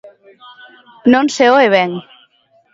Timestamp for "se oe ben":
1.35-1.91